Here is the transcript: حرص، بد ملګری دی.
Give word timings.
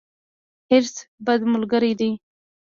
حرص، 0.69 0.95
بد 1.25 1.41
ملګری 1.53 1.93
دی. 1.99 2.11